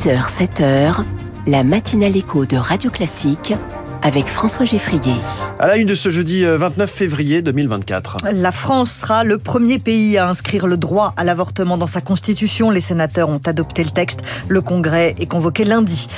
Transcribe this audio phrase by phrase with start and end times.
[0.00, 1.04] 6h, 7h,
[1.46, 3.52] la matinale écho de Radio Classique
[4.00, 5.12] avec François Geffrier.
[5.62, 8.16] À la une de ce jeudi 29 euh, février 2024.
[8.32, 12.70] La France sera le premier pays à inscrire le droit à l'avortement dans sa constitution.
[12.70, 14.20] Les sénateurs ont adopté le texte.
[14.48, 16.08] Le congrès est convoqué lundi.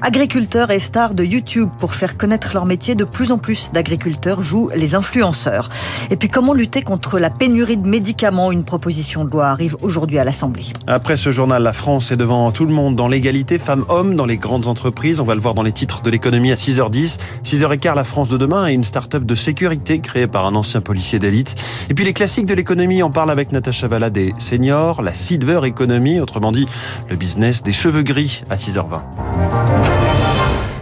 [0.00, 4.42] Agriculteurs et stars de YouTube pour faire connaître leur métier, de plus en plus d'agriculteurs
[4.42, 5.68] jouent les influenceurs.
[6.10, 8.50] Et puis comment lutter contre la pénurie de médicaments?
[8.50, 10.64] Une proposition de loi arrive aujourd'hui à l'Assemblée.
[10.86, 14.38] Après ce journal, la France est devant tout le monde dans l'égalité femmes-hommes dans les
[14.38, 15.20] grandes entreprises.
[15.20, 17.18] On va le voir dans les titres de l'économie à 6h10.
[17.44, 21.18] 6h15, la France de demain et une start-up de sécurité créée par un ancien policier
[21.18, 21.54] d'élite.
[21.90, 25.60] Et puis les classiques de l'économie, on parle avec Natacha Valla des seniors, la silver
[25.64, 26.66] economy, autrement dit
[27.10, 29.75] le business des cheveux gris à 6h20.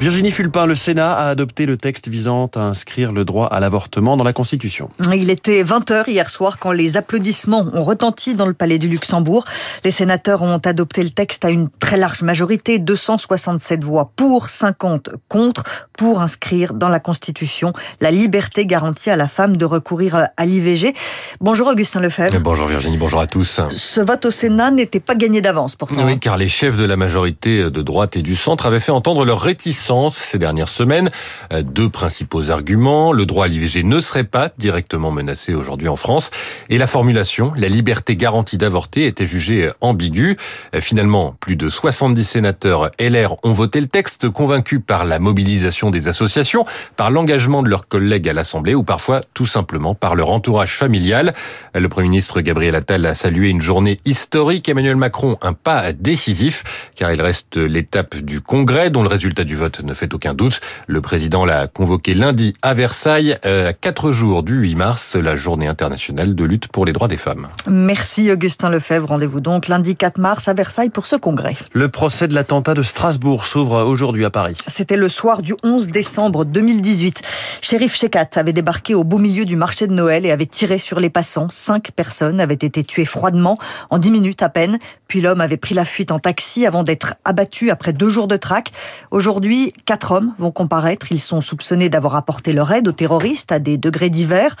[0.00, 4.16] Virginie Fulpin, le Sénat a adopté le texte visant à inscrire le droit à l'avortement
[4.16, 4.88] dans la Constitution.
[5.14, 9.44] Il était 20h hier soir quand les applaudissements ont retenti dans le Palais du Luxembourg.
[9.84, 15.10] Les sénateurs ont adopté le texte à une très large majorité, 267 voix pour, 50
[15.28, 15.64] contre,
[15.98, 20.94] pour inscrire dans la Constitution la liberté garantie à la femme de recourir à l'IVG.
[21.42, 22.40] Bonjour Augustin Lefebvre.
[22.40, 23.60] Bonjour Virginie, bonjour à tous.
[23.68, 26.06] Ce vote au Sénat n'était pas gagné d'avance pourtant.
[26.06, 29.26] Oui, car les chefs de la majorité de droite et du centre avaient fait entendre
[29.26, 31.10] leur réticence ces dernières semaines.
[31.52, 33.12] Euh, deux principaux arguments.
[33.12, 36.30] Le droit à l'IVG ne serait pas directement menacé aujourd'hui en France.
[36.68, 40.36] Et la formulation, la liberté garantie d'avorter, était jugée ambiguë.
[40.74, 45.90] Euh, finalement, plus de 70 sénateurs LR ont voté le texte, convaincus par la mobilisation
[45.90, 46.64] des associations,
[46.96, 51.34] par l'engagement de leurs collègues à l'Assemblée ou parfois tout simplement par leur entourage familial.
[51.74, 54.68] Le Premier ministre Gabriel Attal a salué une journée historique.
[54.68, 56.62] Emmanuel Macron, un pas décisif,
[56.94, 60.60] car il reste l'étape du Congrès dont le résultat du vote ne fait aucun doute.
[60.86, 65.36] Le président l'a convoqué lundi à Versailles, euh, à quatre jours du 8 mars, la
[65.36, 67.48] journée internationale de lutte pour les droits des femmes.
[67.68, 69.08] Merci Augustin Lefebvre.
[69.08, 71.56] Rendez-vous donc lundi 4 mars à Versailles pour ce congrès.
[71.72, 74.56] Le procès de l'attentat de Strasbourg s'ouvre aujourd'hui à Paris.
[74.66, 77.22] C'était le soir du 11 décembre 2018.
[77.62, 81.00] Shérif Shekat avait débarqué au beau milieu du marché de Noël et avait tiré sur
[81.00, 81.48] les passants.
[81.50, 83.58] Cinq personnes avaient été tuées froidement
[83.90, 84.78] en dix minutes à peine.
[85.08, 88.36] Puis l'homme avait pris la fuite en taxi avant d'être abattu après deux jours de
[88.36, 88.70] traque.
[89.10, 91.12] Aujourd'hui, quatre hommes vont comparaître.
[91.12, 94.56] Ils sont soupçonnés d'avoir apporté leur aide aux terroristes à des degrés divers.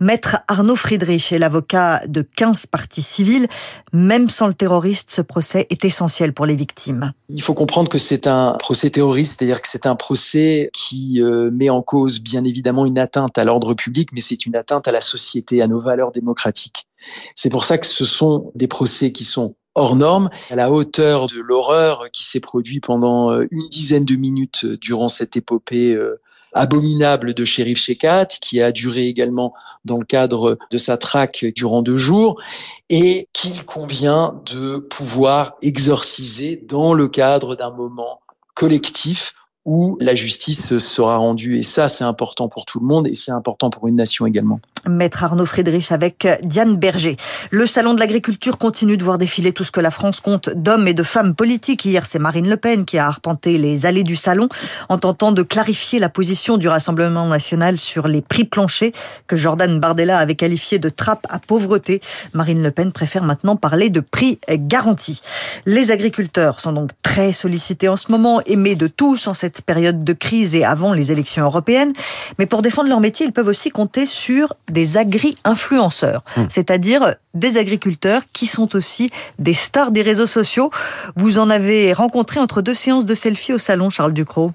[0.00, 3.48] Maître Arnaud Friedrich est l'avocat de 15 parties civiles.
[3.92, 7.12] Même sans le terroriste, ce procès est essentiel pour les victimes.
[7.28, 11.50] Il faut comprendre que c'est un procès terroriste, c'est-à-dire que c'est un procès qui euh,
[11.50, 14.92] met en cause bien évidemment une atteinte à l'ordre public, mais c'est une atteinte à
[14.92, 16.86] la société, à nos valeurs démocratiques.
[17.34, 21.26] C'est pour ça que ce sont des procès qui sont hors norme, à la hauteur
[21.26, 25.94] de l'horreur qui s'est produite pendant euh, une dizaine de minutes euh, durant cette épopée
[25.94, 26.20] euh,
[26.52, 29.54] abominable de Shérif Shekat, qui a duré également
[29.84, 32.40] dans le cadre de sa traque durant deux jours,
[32.88, 38.20] et qu'il convient de pouvoir exorciser dans le cadre d'un moment
[38.54, 41.56] collectif où la justice sera rendue.
[41.58, 44.60] Et ça, c'est important pour tout le monde et c'est important pour une nation également.
[44.86, 47.16] Maître Arnaud Friedrich avec Diane Berger.
[47.50, 50.86] Le Salon de l'agriculture continue de voir défiler tout ce que la France compte d'hommes
[50.86, 51.86] et de femmes politiques.
[51.86, 54.48] Hier, c'est Marine Le Pen qui a arpenté les allées du salon
[54.90, 58.92] en tentant de clarifier la position du Rassemblement national sur les prix planchers
[59.26, 62.02] que Jordan Bardella avait qualifié de trappe à pauvreté.
[62.34, 65.20] Marine Le Pen préfère maintenant parler de prix garantis.
[65.64, 70.04] Les agriculteurs sont donc très sollicités en ce moment, aimés de tous en cette période
[70.04, 71.92] de crise et avant les élections européennes.
[72.38, 76.44] Mais pour défendre leur métier, ils peuvent aussi compter sur des agri-influenceurs, hmm.
[76.48, 80.70] c'est-à-dire des agriculteurs qui sont aussi des stars des réseaux sociaux.
[81.16, 84.52] Vous en avez rencontré entre deux séances de selfie au salon Charles Ducrot.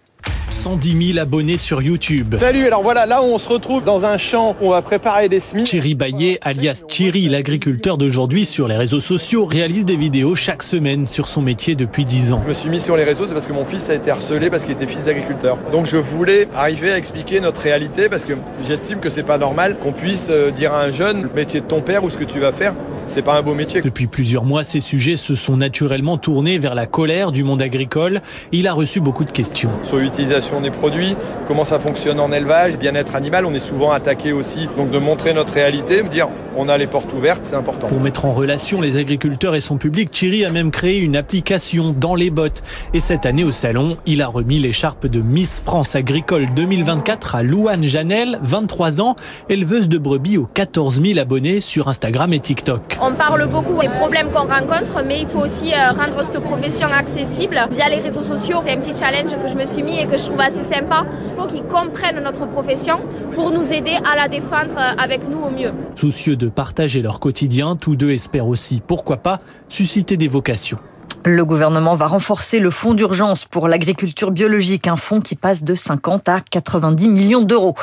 [0.50, 2.35] 110 000 abonnés sur YouTube.
[2.38, 5.40] Salut, alors voilà, là on se retrouve dans un champ où on va préparer des
[5.40, 5.63] semis.
[5.63, 11.07] Thierry Baillet, alias Thierry, l'agriculteur d'aujourd'hui sur les réseaux sociaux, réalise des vidéos chaque semaine
[11.07, 12.41] sur son métier depuis 10 ans.
[12.44, 14.50] Je me suis mis sur les réseaux, c'est parce que mon fils a été harcelé
[14.50, 15.57] parce qu'il était fils d'agriculteur.
[15.72, 18.34] Donc je voulais arriver à expliquer notre réalité parce que
[18.68, 21.66] j'estime que c'est pas normal qu'on puisse euh, dire à un jeune le métier de
[21.66, 22.75] ton père ou ce que tu vas faire,
[23.07, 23.81] c'est pas un beau métier.
[23.81, 28.21] Depuis plusieurs mois, ces sujets se sont naturellement tournés vers la colère du monde agricole.
[28.51, 29.69] Il a reçu beaucoup de questions.
[29.83, 31.15] Sur l'utilisation des produits,
[31.47, 33.45] comment ça fonctionne en élevage, bien-être animal.
[33.45, 34.67] On est souvent attaqué aussi.
[34.75, 36.29] Donc de montrer notre réalité, dire
[36.59, 37.88] on a les portes ouvertes, c'est important.
[37.88, 41.95] Pour mettre en relation les agriculteurs et son public, Thierry a même créé une application
[41.97, 42.63] dans les bottes.
[42.94, 47.44] Et cette année au salon, il a remis l'écharpe de Miss France Agricole 2024 à
[47.44, 49.15] Louane Janel, 23 ans,
[49.47, 52.97] éleveuse de brebis aux 14 000 abonnés sur Instagram et TikTok.
[53.01, 56.88] On parle beaucoup des problèmes qu'on rencontre, mais il faut aussi euh, rendre cette profession
[56.88, 58.57] accessible via les réseaux sociaux.
[58.61, 61.06] C'est un petit challenge que je me suis mis et que je trouve assez sympa.
[61.29, 63.00] Il faut qu'ils comprennent notre profession
[63.33, 65.71] pour nous aider à la défendre avec nous au mieux.
[65.95, 70.80] Soucieux de partager leur quotidien, tous deux espèrent aussi, pourquoi pas, susciter des vocations.
[71.25, 75.75] Le gouvernement va renforcer le fonds d'urgence pour l'agriculture biologique, un fonds qui passe de
[75.75, 77.75] 50 à 90 millions d'euros.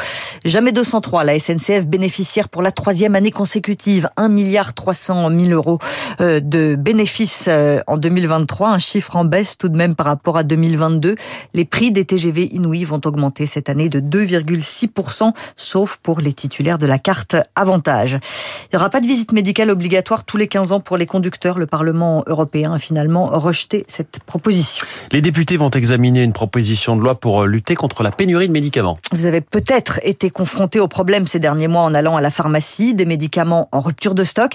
[0.46, 5.78] Jamais 203, la SNCF bénéficiaire pour la troisième année consécutive, 1 milliard 300 000 euros
[6.22, 10.38] euh, de bénéfices euh, en 2023, un chiffre en baisse tout de même par rapport
[10.38, 11.14] à 2022.
[11.52, 16.78] Les prix des TGV inouïs vont augmenter cette année de 2,6%, sauf pour les titulaires
[16.78, 18.18] de la carte avantage.
[18.62, 21.58] Il n'y aura pas de visite médicale obligatoire tous les 15 ans pour les conducteurs.
[21.58, 24.84] Le Parlement européen a finalement rejeté cette proposition.
[25.12, 28.98] Les députés vont examiner une proposition de loi pour lutter contre la pénurie de médicaments.
[29.12, 32.94] Vous avez peut-être été confronté au problème ces derniers mois en allant à la pharmacie,
[32.94, 34.52] des médicaments en rupture de stock.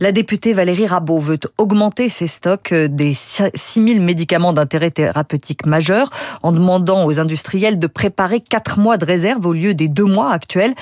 [0.00, 6.10] La députée Valérie Rabault veut augmenter ses stocks des 6000 médicaments d'intérêt thérapeutique majeur
[6.42, 10.32] en demandant aux industriels de préparer 4 mois de réserve au lieu des 2 mois
[10.32, 10.74] actuels.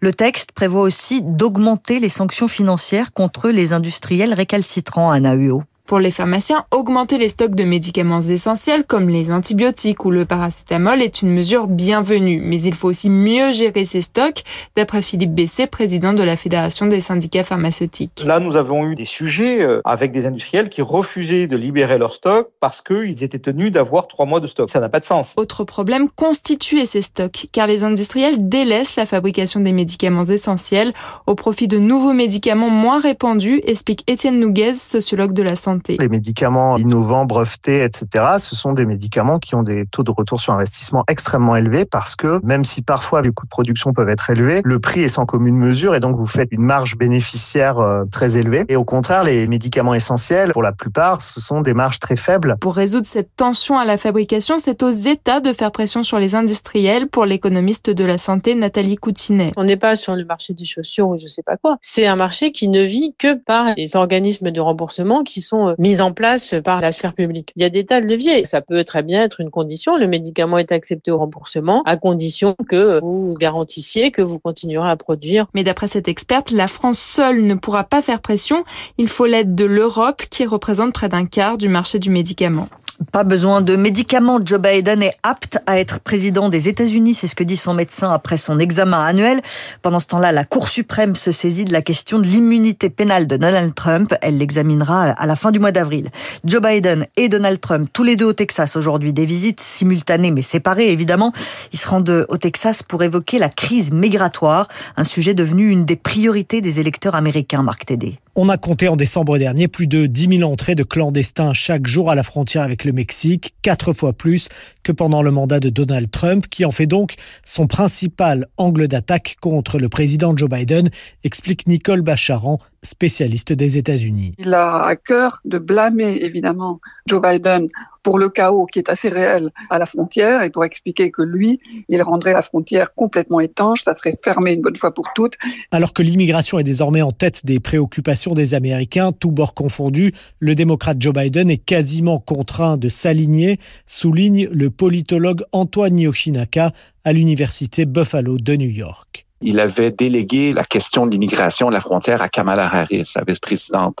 [0.00, 5.62] Le texte prévoit aussi d'augmenter les sanctions financières contre les industriels récalcitrants à NAUO.
[5.88, 11.00] Pour les pharmaciens, augmenter les stocks de médicaments essentiels comme les antibiotiques ou le paracétamol
[11.00, 14.42] est une mesure bienvenue, mais il faut aussi mieux gérer ces stocks,
[14.76, 18.22] d'après Philippe Bessé, président de la Fédération des syndicats pharmaceutiques.
[18.26, 22.12] Là, nous avons eu des sujets euh, avec des industriels qui refusaient de libérer leurs
[22.12, 24.68] stocks parce qu'ils étaient tenus d'avoir trois mois de stock.
[24.68, 25.32] Ça n'a pas de sens.
[25.38, 30.92] Autre problème, constituer ces stocks, car les industriels délaissent la fabrication des médicaments essentiels
[31.26, 35.77] au profit de nouveaux médicaments moins répandus, explique Étienne Nouguez, sociologue de la santé.
[35.88, 40.40] Les médicaments innovants, brevetés, etc., ce sont des médicaments qui ont des taux de retour
[40.40, 44.30] sur investissement extrêmement élevés parce que même si parfois les coûts de production peuvent être
[44.30, 48.04] élevés, le prix est sans commune mesure et donc vous faites une marge bénéficiaire euh,
[48.10, 48.64] très élevée.
[48.68, 52.56] Et au contraire, les médicaments essentiels, pour la plupart, ce sont des marges très faibles.
[52.60, 56.34] Pour résoudre cette tension à la fabrication, c'est aux États de faire pression sur les
[56.34, 59.52] industriels pour l'économiste de la santé Nathalie Coutinet.
[59.56, 61.76] On n'est pas sur le marché des chaussures ou je sais pas quoi.
[61.80, 65.74] C'est un marché qui ne vit que par les organismes de remboursement qui sont euh,
[65.78, 67.52] mise en place par la sphère publique.
[67.56, 68.44] Il y a des tas de leviers.
[68.44, 69.96] Ça peut très bien être une condition.
[69.96, 74.96] Le médicament est accepté au remboursement à condition que vous garantissiez que vous continuerez à
[74.96, 75.46] produire.
[75.54, 78.64] Mais d'après cette experte, la France seule ne pourra pas faire pression.
[78.98, 82.68] Il faut l'aide de l'Europe qui représente près d'un quart du marché du médicament.
[83.12, 84.40] Pas besoin de médicaments.
[84.44, 87.14] Joe Biden est apte à être président des États-Unis.
[87.14, 89.40] C'est ce que dit son médecin après son examen annuel.
[89.82, 93.36] Pendant ce temps-là, la Cour suprême se saisit de la question de l'immunité pénale de
[93.36, 94.12] Donald Trump.
[94.20, 96.08] Elle l'examinera à la fin du mois d'avril.
[96.44, 100.42] Joe Biden et Donald Trump, tous les deux au Texas aujourd'hui, des visites simultanées mais
[100.42, 101.32] séparées évidemment.
[101.72, 104.66] Ils se rendent au Texas pour évoquer la crise migratoire,
[104.96, 108.18] un sujet devenu une des priorités des électeurs américains, Marc Tédé.
[108.40, 112.08] On a compté en décembre dernier plus de 10 000 entrées de clandestins chaque jour
[112.08, 114.48] à la frontière avec le Mexique, quatre fois plus
[114.88, 119.36] que pendant le mandat de Donald Trump, qui en fait donc son principal angle d'attaque
[119.38, 120.88] contre le président Joe Biden,
[121.24, 124.34] explique Nicole Bacharan, spécialiste des États-Unis.
[124.38, 127.66] Il a à cœur de blâmer évidemment Joe Biden
[128.02, 131.60] pour le chaos qui est assez réel à la frontière et pour expliquer que lui,
[131.88, 135.34] il rendrait la frontière complètement étanche, ça serait fermé une bonne fois pour toutes.
[135.72, 140.54] Alors que l'immigration est désormais en tête des préoccupations des Américains, tous bords confondus, le
[140.54, 146.72] démocrate Joe Biden est quasiment contraint de s'aligner, souligne le politologue Antoine Yoshinaka
[147.04, 151.80] à l'université Buffalo de New York il avait délégué la question de l'immigration à la
[151.80, 153.98] frontière à Kamala Harris, sa vice-présidente.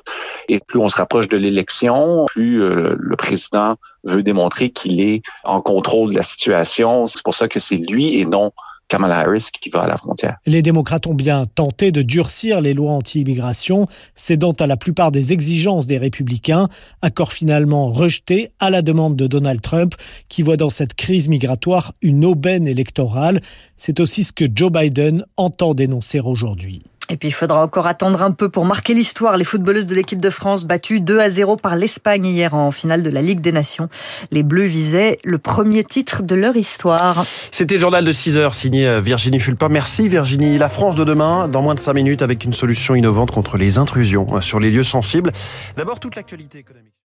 [0.48, 5.22] Et plus on se rapproche de l'élection, plus euh, le président veut démontrer qu'il est
[5.44, 7.06] en contrôle de la situation.
[7.06, 8.52] C'est pour ça que c'est lui et non
[8.88, 10.38] Kamala Harris qui va à la frontière.
[10.46, 15.32] Les démocrates ont bien tenté de durcir les lois anti-immigration, cédant à la plupart des
[15.32, 16.68] exigences des républicains,
[17.02, 19.94] accord finalement rejeté à la demande de Donald Trump,
[20.28, 23.42] qui voit dans cette crise migratoire une aubaine électorale.
[23.76, 26.82] C'est aussi ce que Joe Biden entend dénoncer aujourd'hui.
[27.10, 29.36] Et puis il faudra encore attendre un peu pour marquer l'histoire.
[29.36, 33.02] Les footballeuses de l'équipe de France battues 2 à 0 par l'Espagne hier en finale
[33.02, 33.88] de la Ligue des Nations.
[34.30, 37.24] Les Bleus visaient le premier titre de leur histoire.
[37.50, 39.68] C'était le journal de 6 heures signé euh, Virginie Fulpin.
[39.68, 40.58] Merci Virginie.
[40.58, 43.78] La France de demain dans moins de 5 minutes avec une solution innovante contre les
[43.78, 45.32] intrusions euh, sur les lieux sensibles.
[45.76, 46.92] D'abord toute l'actualité économique.